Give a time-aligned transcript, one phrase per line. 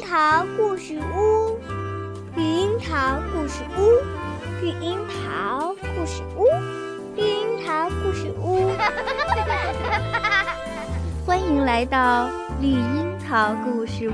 [0.00, 1.58] 桃故事屋，
[2.36, 3.80] 绿樱桃故事屋，
[4.60, 6.44] 绿樱桃故事屋，
[7.16, 8.70] 绿樱桃故事屋。
[11.26, 12.28] 欢迎来到
[12.60, 14.12] 绿樱桃故事屋。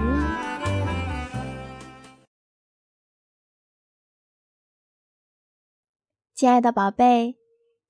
[6.34, 7.36] 亲爱的宝贝，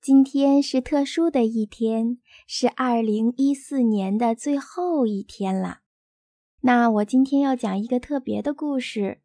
[0.01, 5.79] 今天是特殊的一天，是二零一四年的最后一天了。
[6.65, 9.19] 那我今天要讲一个特别的故事，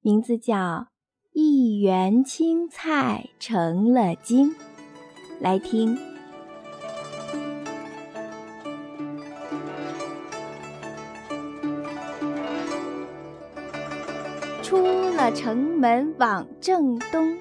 [0.00, 0.56] 名字叫
[1.34, 4.48] 《一园青菜成了精》。
[5.40, 5.98] 来听。
[14.62, 14.78] 出
[15.10, 17.36] 了城门往正东，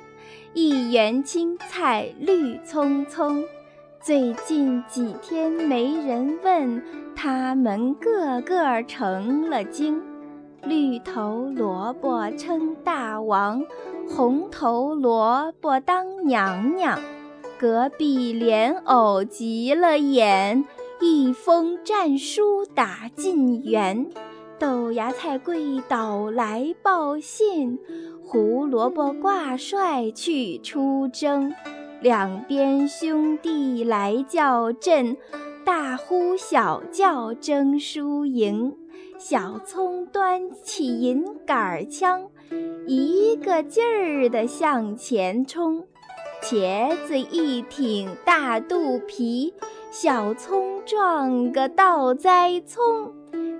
[0.53, 3.41] 一园青菜绿葱葱。
[4.01, 6.83] 最近几天没人问，
[7.21, 10.01] 他们个个成了精。
[10.63, 13.61] 绿头萝卜称大王，
[14.07, 16.97] 红头萝卜当娘娘。
[17.59, 20.63] 隔壁莲藕急了眼，
[21.01, 24.09] 一封战书打进园。
[24.57, 27.77] 豆芽菜跪倒来报信，
[28.23, 31.53] 胡萝卜挂帅去出征。
[32.01, 35.17] 两边兄弟来叫阵，
[35.69, 38.75] 大呼小叫争输赢。
[39.19, 42.27] 小葱端起银杆枪，
[42.87, 45.85] 一个劲儿地向前冲。
[46.41, 49.53] 茄子一挺大肚皮，
[49.91, 53.13] 小葱撞个倒栽葱。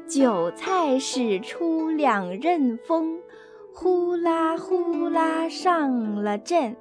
[0.08, 3.20] 韭菜使出两刃锋，
[3.72, 6.76] 呼啦呼啦上了阵。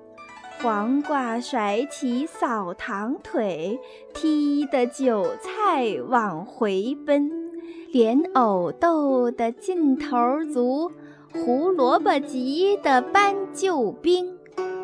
[0.60, 3.78] 黄瓜甩起扫堂腿，
[4.12, 7.30] 踢得韭菜往回奔；
[7.92, 10.90] 莲藕斗得劲头足，
[11.32, 14.36] 胡萝卜急得搬救兵。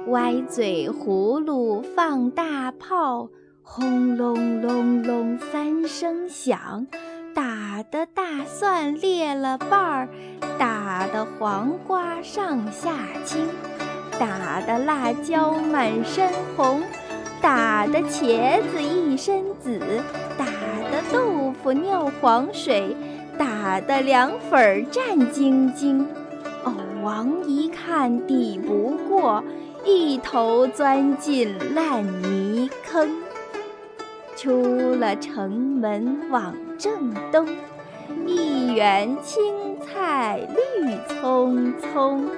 [0.09, 3.29] 歪嘴葫芦放大炮，
[3.63, 6.87] 轰隆隆隆三声响，
[7.35, 10.09] 打得大蒜裂了瓣儿，
[10.57, 12.93] 打得黄瓜上下
[13.25, 13.49] 青。
[14.19, 16.83] 打的辣椒满身红，
[17.41, 19.81] 打的茄子一身紫，
[20.39, 22.97] 打的豆腐尿黄水，
[23.37, 26.07] 打的凉粉儿战兢兢。
[26.65, 26.73] 藕
[27.03, 29.43] 王一看抵不过，
[29.85, 33.11] 一头钻进烂泥坑。
[34.37, 37.47] 出了城门往正东，
[38.27, 42.29] 一园青菜绿葱葱。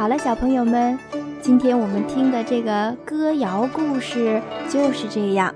[0.00, 0.98] 好了，小朋友们，
[1.42, 5.54] 今天我们听的这个歌谣故事就是这样。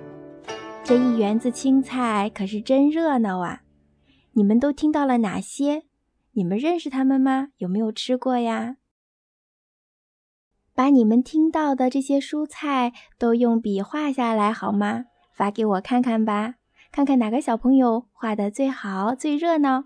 [0.84, 3.62] 这一园子青菜可是真热闹啊！
[4.32, 5.84] 你们都听到了哪些？
[6.32, 7.48] 你们认识它们吗？
[7.56, 8.76] 有没有吃过呀？
[10.74, 15.06] 把你们听到的这些蔬菜都用笔画下来好吗？
[15.32, 16.56] 发给我看看吧，
[16.92, 19.84] 看看哪个小朋友画的最好、最热闹。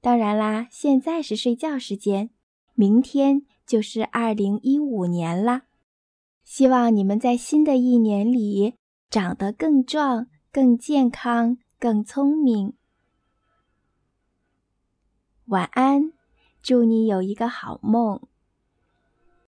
[0.00, 2.30] 当然啦，现在是睡觉时间。
[2.74, 5.62] 明天就是二零一五年了，
[6.44, 8.74] 希望你们在新的一年里
[9.08, 12.74] 长得更壮、更健康、更聪明。
[15.46, 16.12] 晚安，
[16.62, 18.20] 祝你有一个好梦。